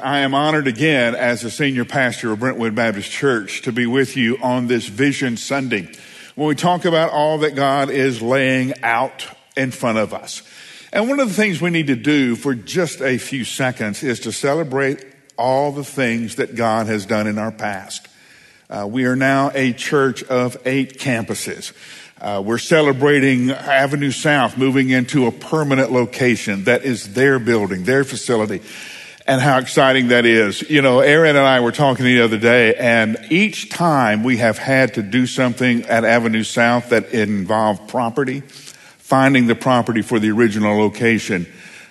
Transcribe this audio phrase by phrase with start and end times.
[0.00, 4.16] I am honored again as the senior pastor of Brentwood Baptist Church to be with
[4.16, 5.92] you on this Vision Sunday
[6.34, 10.40] when we talk about all that God is laying out in front of us.
[10.94, 14.20] And one of the things we need to do for just a few seconds is
[14.20, 15.04] to celebrate
[15.36, 18.08] all the things that God has done in our past.
[18.70, 21.74] Uh, we are now a church of eight campuses.
[22.18, 28.04] Uh, we're celebrating Avenue South moving into a permanent location that is their building, their
[28.04, 28.62] facility
[29.26, 30.68] and how exciting that is.
[30.68, 34.58] You know, Aaron and I were talking the other day, and each time we have
[34.58, 40.30] had to do something at Avenue South that involved property, finding the property for the
[40.30, 41.46] original location,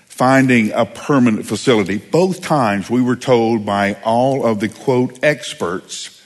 [0.06, 6.22] finding a permanent facility, both times we were told by all of the quote experts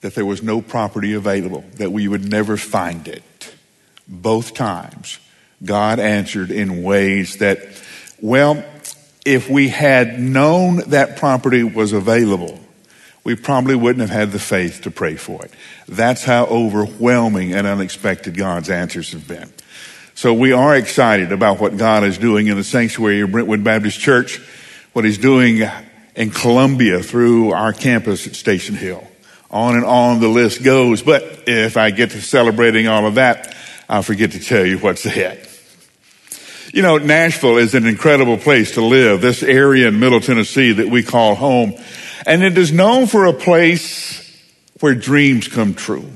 [0.00, 3.54] that there was no property available, that we would never find it.
[4.06, 5.18] Both times,
[5.64, 7.58] God answered in ways that,
[8.20, 8.64] well,
[9.28, 12.58] if we had known that property was available,
[13.24, 15.52] we probably wouldn't have had the faith to pray for it.
[15.86, 19.52] That's how overwhelming and unexpected God's answers have been.
[20.14, 24.00] So we are excited about what God is doing in the sanctuary of Brentwood Baptist
[24.00, 24.38] Church,
[24.94, 25.60] what He's doing
[26.16, 29.06] in Columbia through our campus at Station Hill.
[29.50, 31.02] On and on the list goes.
[31.02, 33.54] But if I get to celebrating all of that,
[33.90, 35.47] I'll forget to tell you what's ahead.
[36.78, 40.86] You know, Nashville is an incredible place to live, this area in Middle Tennessee that
[40.86, 41.74] we call home.
[42.24, 44.24] And it is known for a place
[44.78, 46.08] where dreams come true.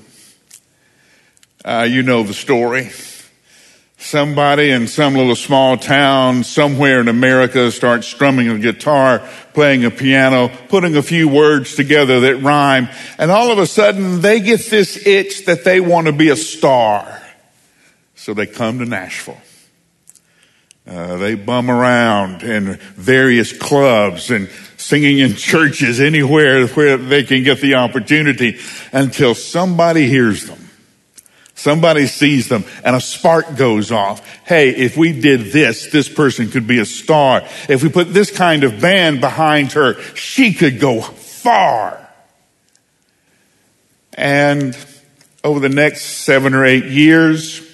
[1.64, 2.92] Uh, you know the story.
[3.98, 9.90] Somebody in some little small town somewhere in America starts strumming a guitar, playing a
[9.90, 14.60] piano, putting a few words together that rhyme, and all of a sudden they get
[14.66, 17.20] this itch that they want to be a star.
[18.14, 19.40] So they come to Nashville.
[20.86, 27.44] Uh, they bum around in various clubs and singing in churches anywhere where they can
[27.44, 28.58] get the opportunity
[28.92, 30.58] until somebody hears them.
[31.54, 34.26] Somebody sees them and a spark goes off.
[34.44, 37.42] Hey, if we did this, this person could be a star.
[37.68, 42.08] If we put this kind of band behind her, she could go far.
[44.14, 44.76] And
[45.44, 47.71] over the next seven or eight years,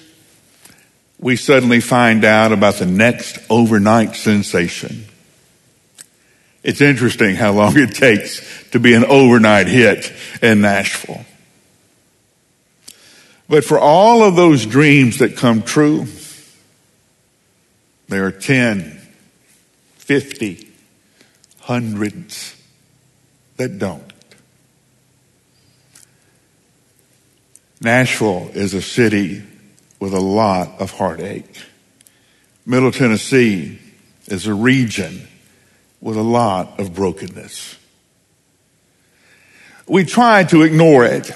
[1.19, 5.05] we suddenly find out about the next overnight sensation.
[6.63, 11.25] It's interesting how long it takes to be an overnight hit in Nashville.
[13.49, 16.05] But for all of those dreams that come true,
[18.07, 18.99] there are 10,
[19.97, 20.67] 50,
[21.61, 22.55] hundreds
[23.57, 24.13] that don't.
[27.81, 29.43] Nashville is a city
[29.99, 31.63] with a lot of heartache.
[32.65, 33.79] Middle Tennessee
[34.27, 35.27] is a region
[36.01, 37.75] with a lot of brokenness.
[39.87, 41.31] We try to ignore it.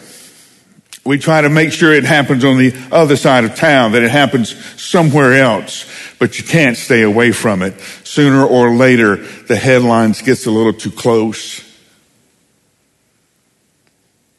[1.06, 4.12] We try to make sure it happens on the other side of town, that it
[4.12, 5.86] happens somewhere else,
[6.18, 7.78] but you can't stay away from it.
[8.06, 11.62] Sooner or later, the headlines gets a little too close.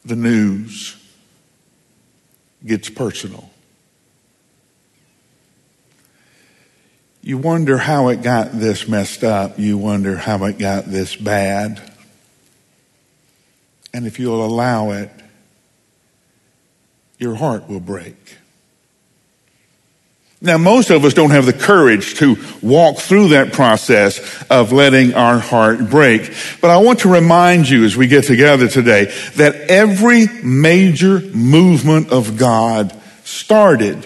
[0.05, 0.95] The news
[2.65, 3.51] gets personal.
[7.25, 9.57] You wonder how it got this messed up.
[9.57, 11.81] You wonder how it got this bad.
[13.91, 15.09] And if you'll allow it,
[17.17, 18.37] your heart will break.
[20.39, 25.15] Now, most of us don't have the courage to walk through that process of letting
[25.15, 26.31] our heart break.
[26.61, 29.05] But I want to remind you as we get together today
[29.37, 34.05] that every major movement of God started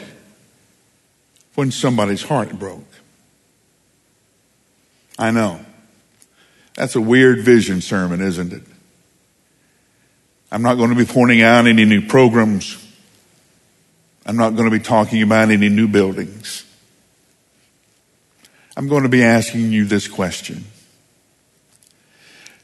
[1.55, 2.88] when somebody's heart broke.
[5.19, 5.59] I know.
[6.75, 8.63] That's a weird vision sermon, isn't it?
[10.49, 12.83] I'm not going to be pointing out any new programs.
[14.25, 16.63] I'm not going to be talking about any new buildings.
[18.77, 20.63] I'm going to be asking you this question.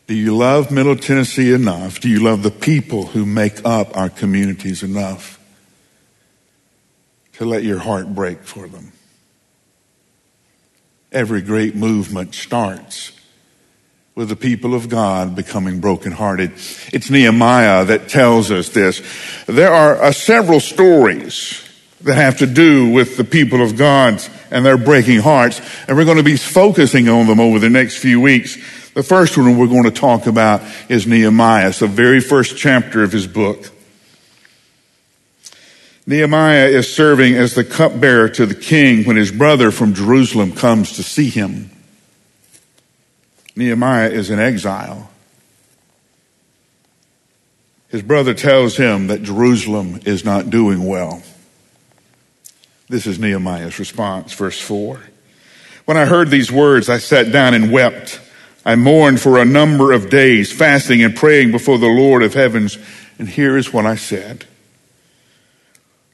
[0.07, 1.99] Do you love Middle Tennessee enough?
[1.99, 5.39] Do you love the people who make up our communities enough
[7.33, 8.93] to let your heart break for them?
[11.15, 13.13] Every great movement starts
[14.15, 16.51] with the people of God becoming brokenhearted.
[16.91, 19.01] It's Nehemiah that tells us this.
[19.45, 21.65] There are uh, several stories
[22.01, 24.21] that have to do with the people of God
[24.51, 27.95] and their breaking hearts, and we're going to be focusing on them over the next
[27.95, 28.55] few weeks.
[28.93, 31.69] The first one we're going to talk about is Nehemiah.
[31.69, 33.71] It's the very first chapter of his book.
[36.07, 40.93] Nehemiah is serving as the cupbearer to the king when his brother from Jerusalem comes
[40.93, 41.71] to see him.
[43.55, 45.09] Nehemiah is in exile.
[47.89, 51.23] His brother tells him that Jerusalem is not doing well.
[52.87, 54.99] This is Nehemiah's response, verse 4.
[55.85, 58.19] When I heard these words, I sat down and wept.
[58.63, 62.77] I mourned for a number of days, fasting and praying before the Lord of heavens.
[63.17, 64.45] And here is what I said.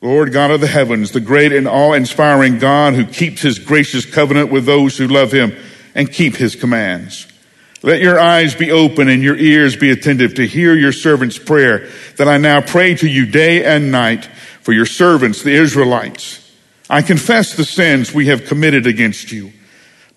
[0.01, 4.03] Lord God of the heavens, the great and awe inspiring God who keeps his gracious
[4.03, 5.55] covenant with those who love him
[5.93, 7.27] and keep his commands.
[7.83, 11.87] Let your eyes be open and your ears be attentive to hear your servant's prayer
[12.17, 14.25] that I now pray to you day and night
[14.61, 16.51] for your servants, the Israelites.
[16.89, 19.51] I confess the sins we have committed against you.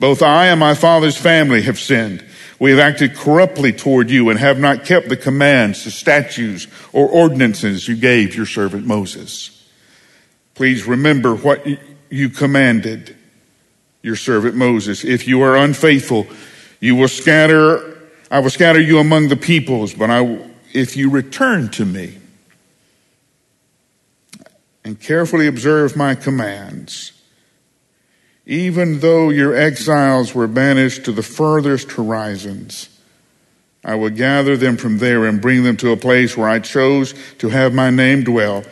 [0.00, 2.24] Both I and my father's family have sinned.
[2.58, 7.08] We have acted corruptly toward you and have not kept the commands, the statutes, or
[7.08, 9.63] ordinances you gave your servant Moses.
[10.54, 11.66] Please remember what
[12.10, 13.16] you commanded
[14.02, 15.02] your servant Moses.
[15.04, 16.26] If you are unfaithful,
[16.78, 17.98] you will scatter,
[18.30, 22.18] I will scatter you among the peoples, but I, if you return to me
[24.84, 27.12] and carefully observe my commands,
[28.46, 32.90] even though your exiles were banished to the furthest horizons,
[33.82, 37.14] I will gather them from there and bring them to a place where I chose
[37.38, 38.64] to have my name dwell.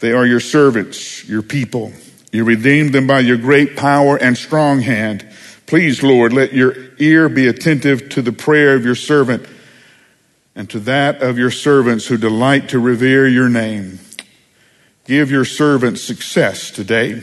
[0.00, 1.92] They are your servants, your people.
[2.30, 5.26] You redeemed them by your great power and strong hand.
[5.66, 9.46] Please, Lord, let your ear be attentive to the prayer of your servant
[10.54, 13.98] and to that of your servants who delight to revere your name.
[15.04, 17.22] Give your servant success today.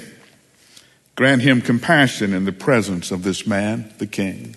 [1.15, 4.55] Grant him compassion in the presence of this man, the king.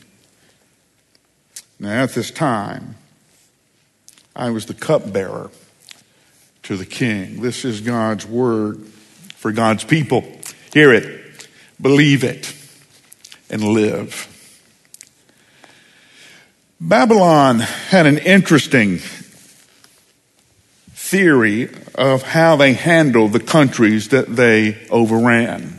[1.79, 2.97] Now, at this time,
[4.35, 5.51] I was the cupbearer
[6.69, 7.41] to the king.
[7.41, 8.85] This is God's word
[9.37, 10.23] for God's people.
[10.71, 11.49] Hear it,
[11.81, 12.55] believe it
[13.49, 14.27] and live.
[16.79, 18.99] Babylon had an interesting
[20.91, 25.78] theory of how they handled the countries that they overran.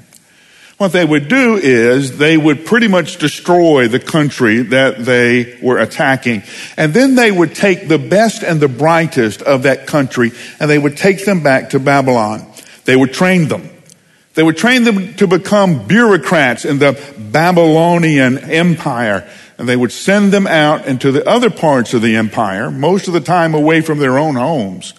[0.79, 5.77] What they would do is they would pretty much destroy the country that they were
[5.77, 6.43] attacking.
[6.77, 10.79] And then they would take the best and the brightest of that country and they
[10.79, 12.49] would take them back to Babylon.
[12.85, 13.69] They would train them.
[14.35, 19.29] They would train them to become bureaucrats in the Babylonian Empire.
[19.57, 23.13] And they would send them out into the other parts of the empire, most of
[23.13, 24.93] the time away from their own homes,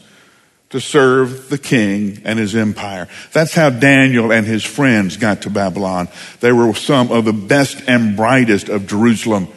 [0.71, 3.09] to serve the king and his empire.
[3.33, 6.09] That's how Daniel and his friends got to Babylon.
[6.41, 9.49] They were some of the best and brightest of Jerusalem.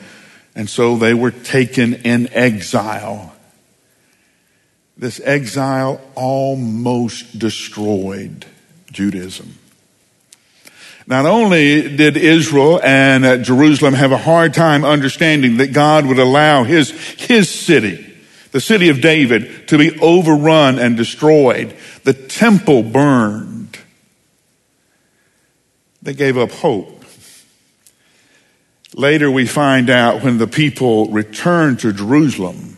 [0.56, 3.34] And so they were taken in exile.
[4.98, 8.46] This exile almost destroyed
[8.92, 9.58] Judaism.
[11.06, 16.20] Not only did Israel and uh, Jerusalem have a hard time understanding that God would
[16.20, 18.13] allow his, his city,
[18.54, 23.80] the city of David, to be overrun and destroyed, the temple burned.
[26.04, 27.04] They gave up hope.
[28.94, 32.78] Later we find out when the people returned to Jerusalem,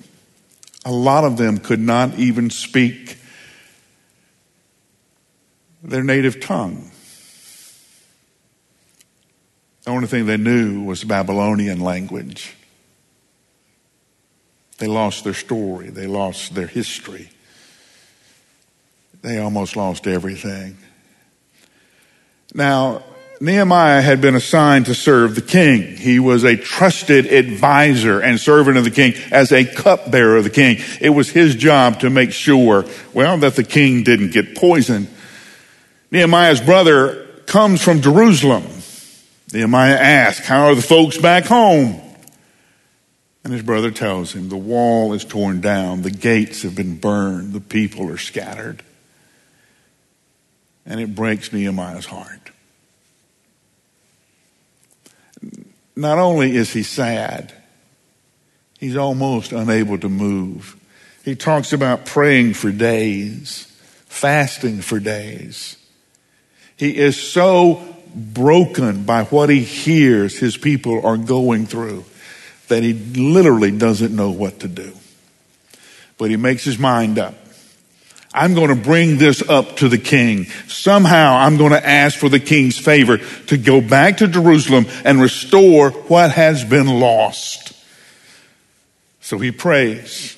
[0.85, 3.17] a lot of them could not even speak
[5.83, 6.89] their native tongue.
[9.83, 12.55] The only thing they knew was Babylonian language.
[14.77, 17.29] They lost their story, they lost their history,
[19.21, 20.77] they almost lost everything.
[22.53, 23.03] Now,
[23.41, 25.97] Nehemiah had been assigned to serve the king.
[25.97, 30.49] He was a trusted advisor and servant of the king as a cupbearer of the
[30.49, 30.77] king.
[31.01, 35.09] It was his job to make sure, well, that the king didn't get poisoned.
[36.11, 38.63] Nehemiah's brother comes from Jerusalem.
[39.51, 42.01] Nehemiah asks, How are the folks back home?
[43.45, 47.53] And his brother tells him, The wall is torn down, the gates have been burned,
[47.53, 48.81] the people are scattered.
[50.83, 52.49] And it breaks Nehemiah's heart.
[55.95, 57.53] Not only is he sad,
[58.79, 60.75] he's almost unable to move.
[61.23, 63.65] He talks about praying for days,
[64.07, 65.77] fasting for days.
[66.77, 72.05] He is so broken by what he hears his people are going through
[72.67, 74.93] that he literally doesn't know what to do.
[76.17, 77.35] But he makes his mind up.
[78.33, 80.45] I'm going to bring this up to the king.
[80.67, 85.21] Somehow I'm going to ask for the king's favor to go back to Jerusalem and
[85.21, 87.73] restore what has been lost.
[89.21, 90.35] So he prays.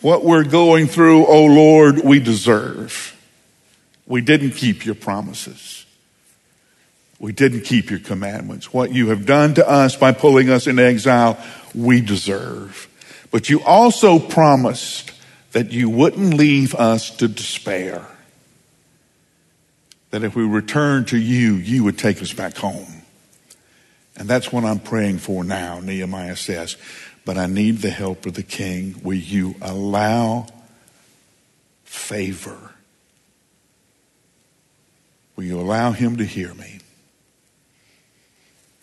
[0.00, 3.16] What we're going through, O oh Lord, we deserve.
[4.06, 5.79] We didn't keep your promises.
[7.20, 8.72] We didn't keep your commandments.
[8.72, 11.38] What you have done to us by pulling us into exile,
[11.74, 12.88] we deserve.
[13.30, 15.12] But you also promised
[15.52, 18.06] that you wouldn't leave us to despair.
[20.10, 23.02] That if we return to you, you would take us back home.
[24.16, 26.78] And that's what I'm praying for now, Nehemiah says.
[27.26, 28.98] But I need the help of the king.
[29.04, 30.46] Will you allow
[31.84, 32.72] favor?
[35.36, 36.79] Will you allow him to hear me?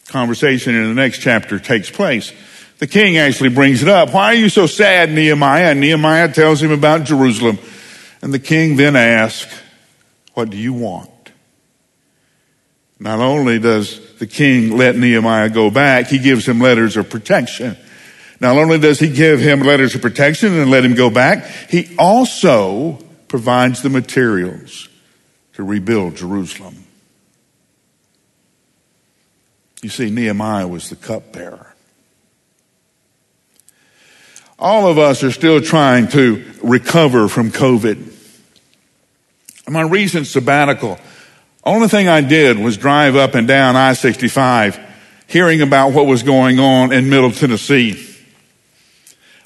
[0.08, 2.32] Conversation in the next chapter takes place.
[2.80, 4.14] The king actually brings it up.
[4.14, 5.72] Why are you so sad, Nehemiah?
[5.72, 7.60] And Nehemiah tells him about Jerusalem.
[8.22, 9.54] And the king then asks,
[10.34, 11.10] What do you want?
[13.00, 17.78] Not only does the king let Nehemiah go back, he gives him letters of protection.
[18.40, 21.96] Not only does he give him letters of protection and let him go back, he
[21.98, 24.88] also provides the materials
[25.54, 26.87] to rebuild Jerusalem.
[29.82, 31.74] You see, Nehemiah was the cupbearer.
[34.60, 38.14] All of us are still trying to recover from COVID.
[39.70, 40.98] My recent sabbatical,
[41.64, 44.84] only thing I did was drive up and down I-65,
[45.28, 48.04] hearing about what was going on in Middle Tennessee.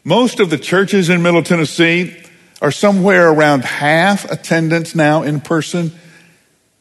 [0.04, 2.16] Most of the churches in Middle Tennessee
[2.62, 5.92] are somewhere around half attendance now in person,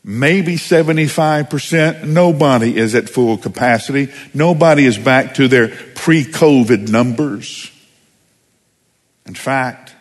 [0.02, 2.04] maybe 75%.
[2.04, 4.12] Nobody is at full capacity.
[4.34, 7.70] Nobody is back to their pre-COVID numbers.
[9.26, 9.94] In fact,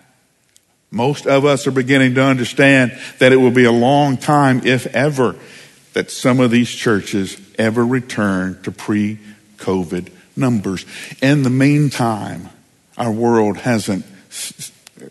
[0.91, 4.87] most of us are beginning to understand that it will be a long time, if
[4.87, 5.35] ever,
[5.93, 10.85] that some of these churches ever return to pre-COVID numbers.
[11.21, 12.49] In the meantime,
[12.97, 14.05] our world hasn't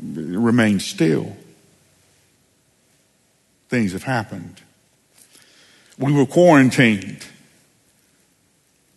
[0.01, 1.37] remained still.
[3.69, 4.63] Things have happened.
[5.99, 7.27] We were quarantined.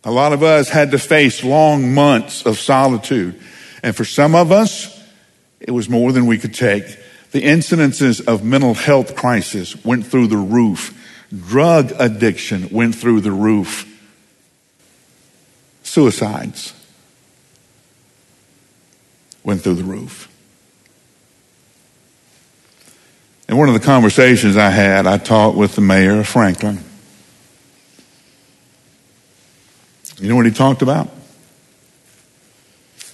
[0.04, 3.40] A lot of us had to face long months of solitude.
[3.82, 5.00] And for some of us,
[5.60, 6.84] it was more than we could take.
[7.30, 10.98] The incidences of mental health crisis went through the roof.
[11.48, 13.88] Drug addiction went through the roof.
[15.82, 16.74] Suicides
[19.44, 20.28] went through the roof.
[23.48, 26.78] In one of the conversations I had, I talked with the mayor of Franklin.
[30.18, 31.08] You know what he talked about?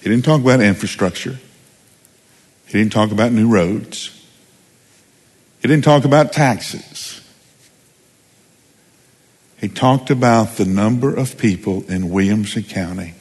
[0.01, 1.39] He didn't talk about infrastructure.
[2.67, 4.15] He didn't talk about new roads.
[5.61, 7.21] He didn't talk about taxes.
[9.59, 13.13] He talked about the number of people in Williamson County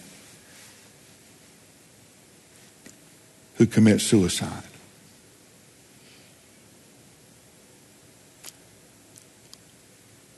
[3.56, 4.62] who commit suicide.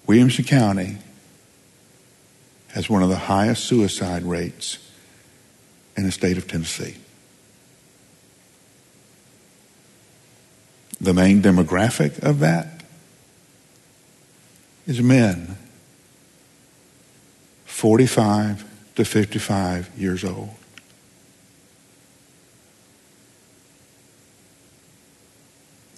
[0.07, 0.97] Williamson County
[2.73, 4.79] has one of the highest suicide rates
[5.97, 6.97] in the state of Tennessee.
[11.01, 12.83] The main demographic of that
[14.87, 15.57] is men
[17.65, 18.65] 45
[18.97, 20.51] to 55 years old.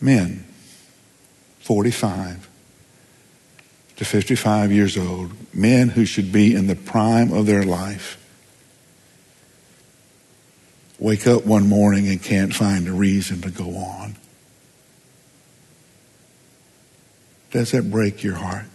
[0.02, 0.44] men,
[1.60, 2.48] 45
[3.96, 8.18] to 55 years old, men who should be in the prime of their life,
[10.98, 14.16] wake up one morning and can't find a reason to go on.
[17.50, 18.66] Does that break your heart?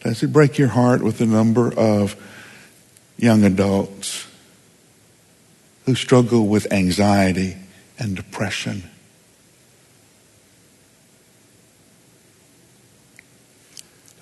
[0.00, 2.16] Does it break your heart with the number of
[3.16, 4.26] young adults
[5.86, 7.56] who struggle with anxiety
[7.98, 8.88] and depression.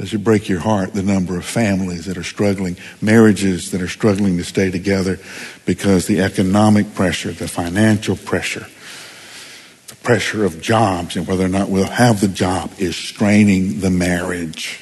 [0.00, 3.88] Does it break your heart the number of families that are struggling, marriages that are
[3.88, 5.18] struggling to stay together
[5.66, 8.66] because the economic pressure, the financial pressure,
[9.88, 13.90] the pressure of jobs and whether or not we'll have the job is straining the
[13.90, 14.80] marriage?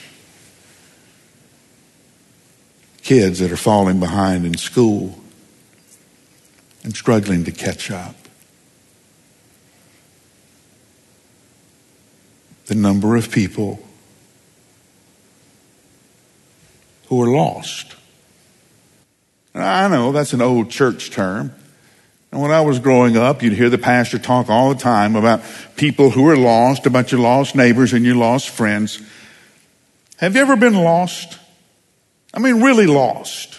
[3.02, 5.18] Kids that are falling behind in school
[6.84, 8.14] and struggling to catch up.
[12.66, 13.82] The number of people
[17.09, 17.95] who are lost.
[19.55, 21.53] I know that's an old church term.
[22.31, 25.41] And when I was growing up, you'd hear the pastor talk all the time about
[25.77, 29.00] people who are lost, about your lost neighbors and your lost friends.
[30.19, 31.38] Have you ever been lost?
[32.35, 33.59] I mean, really lost.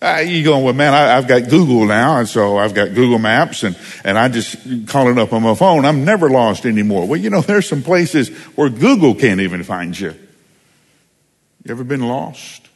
[0.00, 3.18] Uh, you going, well, man, I, have got Google now, and so I've got Google
[3.18, 5.84] Maps, and, and I just call it up on my phone.
[5.84, 7.06] I'm never lost anymore.
[7.06, 10.14] Well, you know, there's some places where Google can't even find you.
[11.66, 12.68] You ever been lost?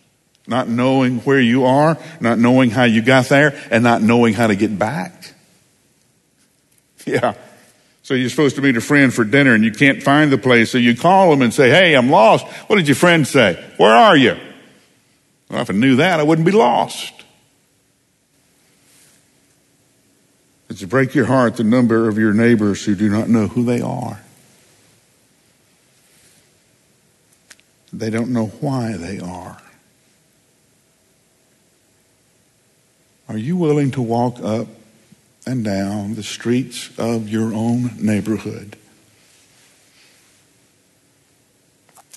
[0.49, 4.49] Not knowing where you are, not knowing how you got there, and not knowing how
[4.49, 5.17] to get back?
[7.07, 7.35] Yeah.
[8.03, 10.71] So you're supposed to meet a friend for dinner and you can't find the place,
[10.71, 12.47] so you call them and say, Hey, I'm lost.
[12.69, 13.55] What did your friend say?
[13.79, 14.37] Where are you?
[15.49, 17.25] Well, if I knew that, I wouldn't be lost.
[20.69, 23.65] It's to break your heart the number of your neighbors who do not know who
[23.65, 24.21] they are.
[27.93, 29.61] They don't know why they are.
[33.29, 34.67] Are you willing to walk up
[35.47, 38.77] and down the streets of your own neighborhood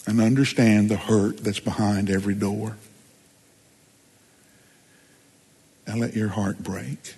[0.05, 2.77] and understand the hurt that's behind every door?
[5.85, 7.15] and let your heart break.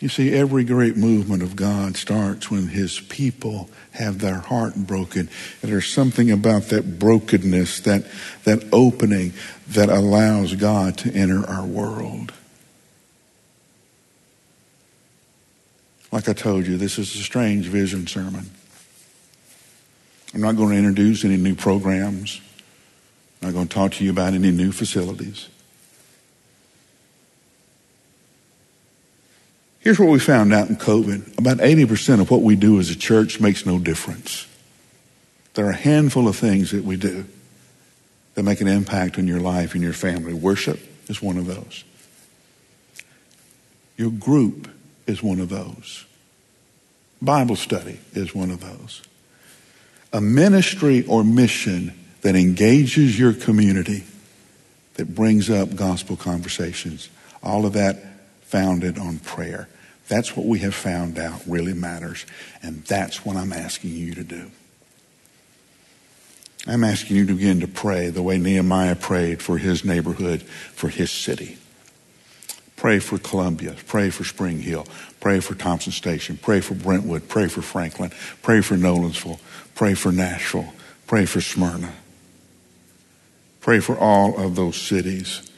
[0.00, 5.28] You see, every great movement of God starts when his people have their heart broken.
[5.60, 8.06] And there's something about that brokenness, that,
[8.44, 9.34] that opening
[9.68, 12.32] that allows God to enter our world.
[16.10, 18.50] Like I told you, this is a strange vision sermon.
[20.32, 22.40] I'm not going to introduce any new programs.
[23.42, 25.48] I'm not going to talk to you about any new facilities.
[29.90, 32.96] Here's what we found out in COVID about 80% of what we do as a
[32.96, 34.46] church makes no difference.
[35.54, 37.24] There are a handful of things that we do
[38.34, 40.32] that make an impact on your life and your family.
[40.32, 40.78] Worship
[41.08, 41.82] is one of those,
[43.96, 44.70] your group
[45.08, 46.04] is one of those,
[47.20, 49.02] Bible study is one of those.
[50.12, 54.04] A ministry or mission that engages your community,
[54.94, 57.08] that brings up gospel conversations,
[57.42, 57.96] all of that
[58.42, 59.68] founded on prayer.
[60.10, 62.26] That's what we have found out really matters,
[62.64, 64.50] and that's what I'm asking you to do.
[66.66, 70.88] I'm asking you to begin to pray the way Nehemiah prayed for his neighborhood, for
[70.88, 71.58] his city.
[72.74, 73.76] Pray for Columbia.
[73.86, 74.84] Pray for Spring Hill.
[75.20, 76.36] Pray for Thompson Station.
[76.42, 77.28] Pray for Brentwood.
[77.28, 78.10] Pray for Franklin.
[78.42, 79.38] Pray for Nolensville.
[79.76, 80.74] Pray for Nashville.
[81.06, 81.92] Pray for Smyrna.
[83.60, 85.49] Pray for all of those cities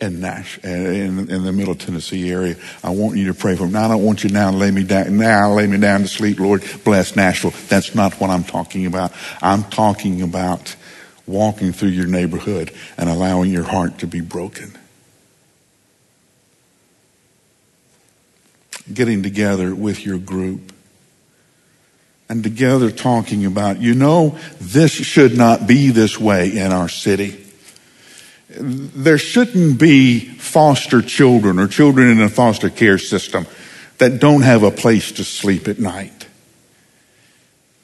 [0.00, 2.56] in Nash, in, in the Middle Tennessee area.
[2.82, 3.72] I want you to pray for them.
[3.72, 5.18] Now, I don't want you now to lay me down.
[5.18, 6.64] Now, lay me down to sleep, Lord.
[6.84, 7.52] Bless Nashville.
[7.68, 9.12] That's not what I'm talking about.
[9.42, 10.74] I'm talking about
[11.26, 14.76] walking through your neighborhood and allowing your heart to be broken.
[18.92, 20.72] Getting together with your group
[22.28, 27.46] and together talking about, you know, this should not be this way in our city
[28.52, 33.46] there shouldn't be foster children or children in a foster care system
[33.98, 36.26] that don't have a place to sleep at night.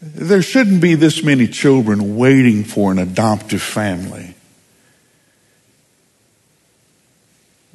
[0.03, 4.35] There shouldn't be this many children waiting for an adoptive family.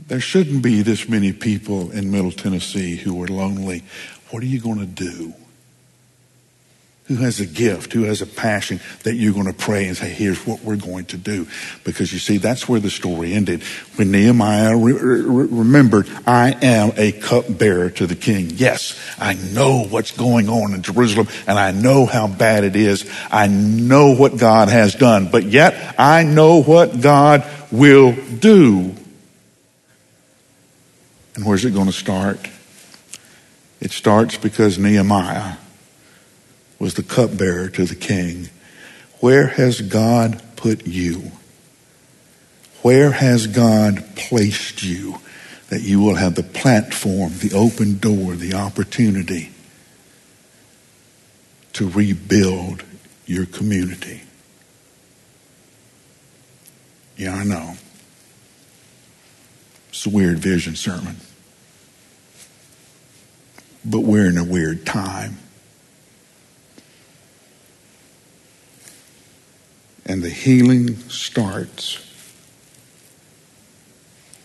[0.08, 3.84] There shouldn't be this many people in Middle Tennessee who are lonely.
[4.32, 5.34] What are you going to do?
[7.12, 10.10] Who has a gift, who has a passion that you're going to pray and say,
[10.10, 11.46] here's what we're going to do.
[11.84, 13.64] Because you see, that's where the story ended.
[13.96, 18.52] When Nehemiah re- re- remembered, I am a cupbearer to the king.
[18.52, 23.10] Yes, I know what's going on in Jerusalem and I know how bad it is.
[23.30, 28.96] I know what God has done, but yet I know what God will do.
[31.36, 32.40] And where's it going to start?
[33.82, 35.58] It starts because Nehemiah
[36.82, 38.50] was the cupbearer to the king.
[39.20, 41.32] Where has God put you?
[42.82, 45.20] Where has God placed you
[45.70, 49.52] that you will have the platform, the open door, the opportunity
[51.74, 52.84] to rebuild
[53.28, 54.24] your community?
[57.16, 57.76] Yeah, I know.
[59.90, 61.18] It's a weird vision sermon.
[63.86, 65.38] But we're in a weird time.
[70.12, 72.06] And the healing starts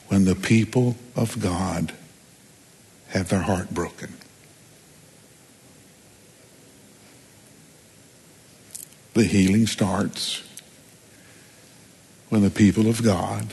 [0.07, 1.93] when the people of God
[3.09, 4.15] have their heart broken.
[9.15, 10.45] The healing starts
[12.29, 13.53] when the people of God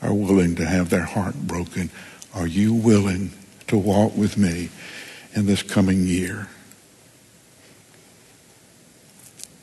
[0.00, 1.90] are willing to have their heart broken.
[2.32, 3.32] Are you willing
[3.66, 4.68] to walk with me
[5.34, 6.46] in this coming year?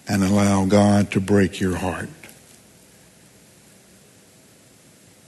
[0.10, 2.10] And allow God to break your heart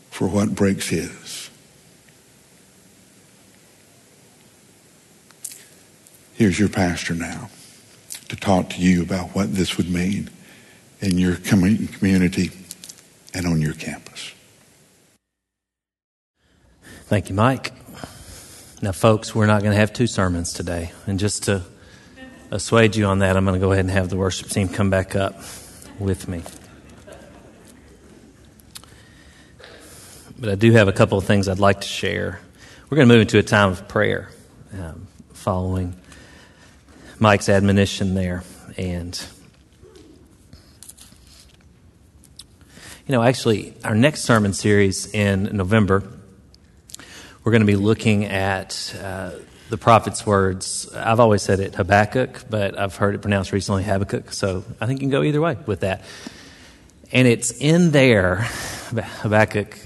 [0.10, 1.50] for what breaks his.
[6.34, 7.52] Here's your pastor now
[8.30, 10.32] to talk to you about what this would mean
[11.00, 12.50] in your community
[13.36, 14.32] and on your campus.
[17.06, 17.72] Thank you, Mike.
[18.82, 20.92] Now, folks, we're not going to have two sermons today.
[21.06, 21.64] And just to
[22.52, 24.90] assuage you on that, I'm going to go ahead and have the worship team come
[24.90, 25.36] back up
[26.00, 26.44] with me.
[30.38, 32.40] But I do have a couple of things I'd like to share.
[32.90, 34.30] We're going to move into a time of prayer
[34.74, 35.96] um, following
[37.20, 38.44] Mike's admonition there.
[38.78, 39.24] And,
[43.08, 46.04] you know, actually, our next sermon series in November,
[47.44, 49.32] we're going to be looking at uh,
[49.72, 50.94] the prophet's words.
[50.94, 55.00] I've always said it Habakkuk, but I've heard it pronounced recently Habakkuk, so I think
[55.00, 56.04] you can go either way with that.
[57.14, 58.48] And it's in there,
[59.22, 59.78] Habakkuk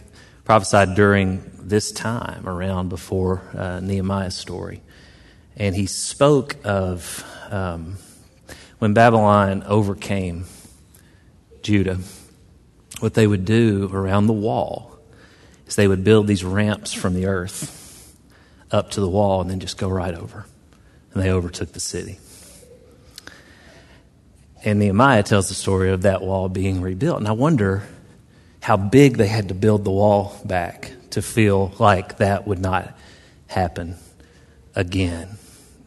[0.43, 4.82] prophesied during this time around before uh, Nehemiah's story.
[5.56, 7.98] And he spoke of um,
[8.80, 10.45] when Babylon overcame
[11.62, 12.00] Judah,
[13.02, 14.98] what they would do around the wall
[15.67, 17.85] is they would build these ramps from the earth
[18.75, 20.45] up to the wall and then just go right over.
[21.13, 22.19] And they overtook the city.
[24.65, 27.19] And Nehemiah tells the story of that wall being rebuilt.
[27.19, 27.83] And I wonder
[28.61, 32.93] how big they had to build the wall back to feel like that would not
[33.47, 33.95] happen
[34.75, 35.38] again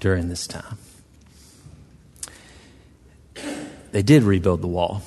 [0.00, 0.78] during this time.
[3.92, 5.02] They did rebuild the wall.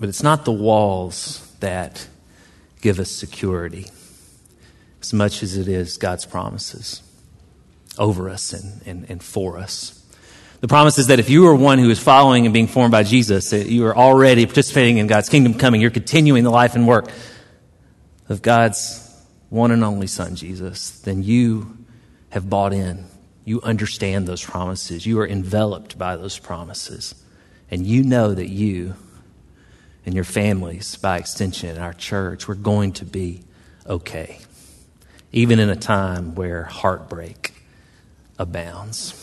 [0.00, 2.08] But it's not the walls that
[2.80, 3.86] give us security
[5.02, 7.02] as much as it is God's promises
[7.98, 9.98] over us and, and, and for us.
[10.60, 13.02] The promise is that if you are one who is following and being formed by
[13.02, 15.80] Jesus, that you are already participating in God's kingdom coming.
[15.80, 17.10] You're continuing the life and work
[18.28, 19.00] of God's
[19.50, 21.00] one and only Son, Jesus.
[21.00, 21.84] Then you
[22.30, 23.06] have bought in.
[23.44, 25.04] You understand those promises.
[25.04, 27.16] You are enveloped by those promises.
[27.68, 28.94] And you know that you
[30.06, 33.42] and your families, by extension, and our church, we're going to be
[33.84, 34.38] okay
[35.32, 37.54] even in a time where heartbreak
[38.38, 39.18] abounds.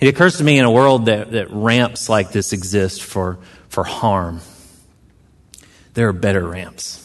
[0.00, 3.84] It occurs to me in a world that, that ramps like this exist for, for
[3.84, 4.40] harm,
[5.94, 7.00] there are better ramps.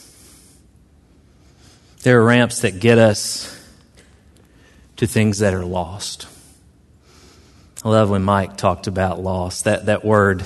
[2.01, 3.55] There are ramps that get us
[4.97, 6.27] to things that are lost.
[7.83, 9.61] I love when Mike talked about loss.
[9.61, 10.43] That, that word,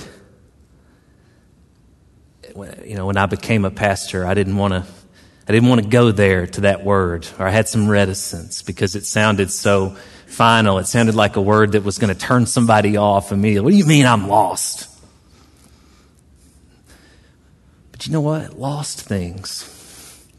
[2.84, 4.84] you know, when I became a pastor, I didn't want to
[5.46, 8.96] I didn't want to go there to that word, or I had some reticence because
[8.96, 10.78] it sounded so final.
[10.78, 13.64] It sounded like a word that was going to turn somebody off immediately.
[13.64, 14.88] What do you mean I'm lost?
[17.92, 18.58] But you know what?
[18.58, 19.62] Lost things,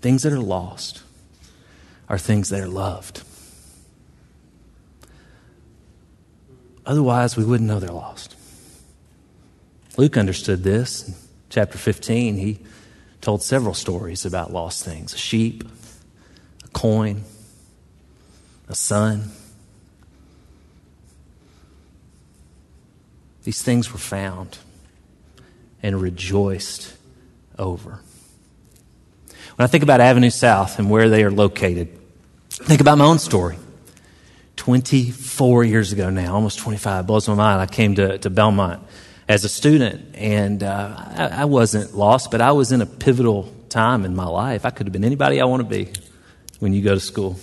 [0.02, 1.04] things that are lost,
[2.10, 3.24] are things that are loved.
[6.86, 8.36] Otherwise, we wouldn't know they're lost.
[9.98, 11.08] Luke understood this.
[11.08, 11.14] In
[11.50, 12.60] chapter 15, he
[13.26, 15.64] told several stories about lost things a sheep,
[16.64, 17.24] a coin,
[18.70, 19.32] a son.
[23.44, 24.60] These things were found
[25.82, 26.96] and rejoiced
[27.58, 28.00] over.
[29.56, 31.98] When I think about Avenue South and where they are located,
[32.50, 33.58] think about my own story.
[34.58, 37.60] 24 years ago now, almost 25, blows my mind.
[37.62, 38.84] I came to, to Belmont
[39.28, 43.52] as a student, and uh, I, I, wasn't lost, but I was in a pivotal
[43.70, 44.66] time in my life.
[44.66, 45.92] I could have been anybody I want to be
[46.60, 47.40] when you go to school,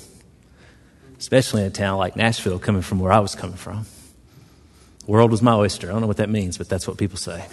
[1.18, 3.86] especially in a town like Nashville, coming from where I was coming from.
[5.04, 5.88] The world was my oyster.
[5.88, 7.44] I don't know what that means, but that's what people say.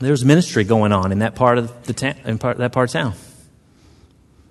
[0.00, 2.90] there was ministry going on in that part of the town, in part, that part
[2.90, 3.14] of town,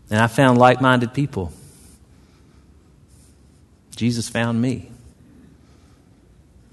[0.09, 1.51] and I found like-minded people.
[3.97, 4.90] Jesus found me.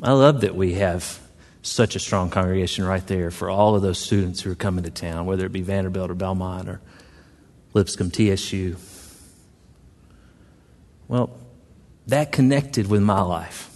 [0.02, 1.18] I love that we have
[1.62, 4.90] such a strong congregation right there for all of those students who are coming to
[4.90, 6.80] town, whether it be Vanderbilt or Belmont or
[7.74, 8.76] Lipscomb, TSU.
[11.08, 11.30] Well,
[12.06, 13.68] that connected with my life,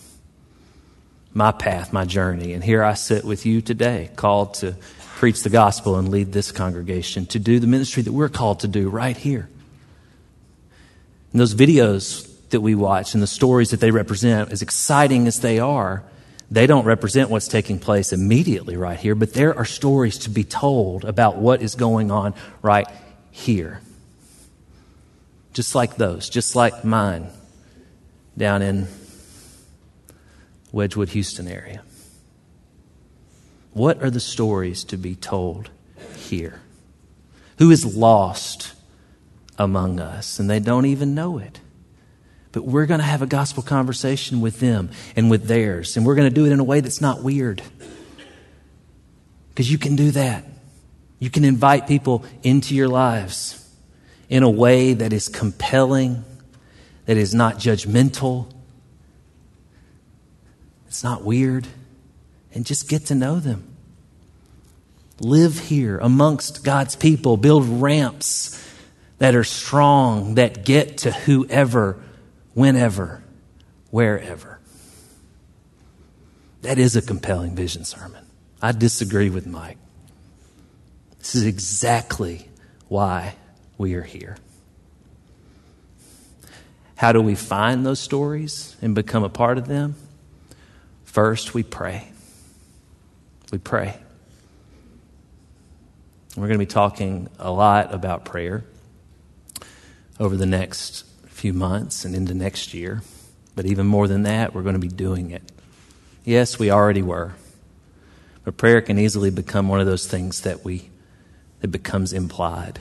[1.35, 2.53] my path, my journey.
[2.53, 4.77] And here I sit with you today, called to
[5.17, 8.69] preach the gospel and lead this congregation, to do the ministry that we're called to
[8.69, 9.49] do right here.
[11.33, 15.41] And those videos that we watch and the stories that they represent, as exciting as
[15.41, 16.05] they are,
[16.53, 20.45] they don't represent what's taking place immediately right here, but there are stories to be
[20.45, 22.87] told about what is going on right
[23.31, 23.81] here.
[25.55, 27.29] Just like those, just like mine
[28.37, 28.87] down in
[30.73, 31.83] Wedgewood, Houston area.
[33.73, 35.71] What are the stories to be told
[36.17, 36.61] here?
[37.57, 38.75] Who is lost
[39.57, 41.61] among us and they don't even know it?
[42.53, 46.15] But we're going to have a gospel conversation with them and with theirs, and we're
[46.15, 47.63] going to do it in a way that's not weird.
[49.49, 50.45] Because you can do that.
[51.19, 53.59] You can invite people into your lives
[54.29, 56.25] in a way that is compelling,
[57.07, 58.53] that is not judgmental,
[60.89, 61.67] it's not weird,
[62.55, 63.65] and just get to know them.
[65.21, 68.59] Live here amongst God's people, build ramps
[69.19, 72.03] that are strong, that get to whoever,
[72.55, 73.23] whenever,
[73.91, 74.61] wherever.
[76.63, 78.25] That is a compelling vision sermon.
[78.61, 79.79] I disagree with Mike.
[81.19, 82.49] This is exactly
[82.89, 83.35] why
[83.79, 84.37] we are here.
[86.97, 89.97] How do we find those stories and become a part of them?
[91.05, 92.09] First, we pray.
[93.51, 93.97] We pray.
[96.37, 98.65] We're going to be talking a lot about prayer
[100.19, 101.05] over the next
[101.43, 103.03] few months and into next year.
[103.57, 105.43] But even more than that, we're going to be doing it.
[106.25, 107.33] Yes, we already were.
[108.45, 110.89] But prayer can easily become one of those things that we
[111.61, 112.81] that becomes implied.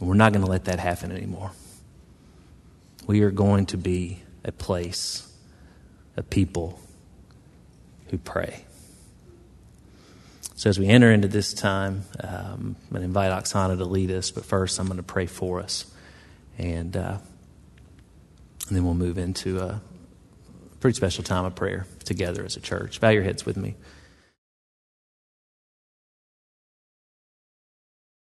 [0.00, 1.52] And we're not going to let that happen anymore.
[3.06, 5.32] We are going to be a place,
[6.16, 6.80] a people
[8.08, 8.64] who pray.
[10.56, 14.10] So as we enter into this time, um, I'm going to invite Oksana to lead
[14.10, 15.86] us, but first I'm going to pray for us.
[16.58, 17.18] And, uh,
[18.68, 19.80] and then we'll move into a
[20.80, 23.00] pretty special time of prayer together as a church.
[23.00, 23.74] Bow your heads with me.